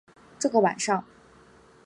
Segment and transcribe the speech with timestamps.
[0.39, 1.05] 这个晚上